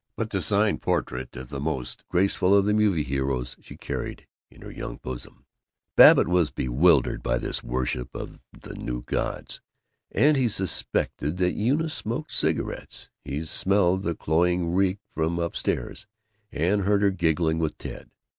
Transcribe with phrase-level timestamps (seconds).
[0.17, 4.63] But the signed portrait of the most graceful of the movie heroes she carried in
[4.63, 5.45] her young bosom.
[5.95, 9.61] Babbitt was bewildered by this worship of new gods,
[10.11, 13.09] and he suspected that Eunice smoked cigarettes.
[13.23, 16.07] He smelled the cloying reek from up stairs,
[16.51, 18.09] and heard her giggling with Ted.